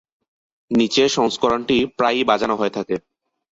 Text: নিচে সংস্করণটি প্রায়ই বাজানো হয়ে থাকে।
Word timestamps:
নিচে 0.71 1.03
সংস্করণটি 1.09 1.77
প্রায়ই 1.97 2.23
বাজানো 2.23 2.55
হয়ে 2.55 2.75
থাকে। 2.77 2.95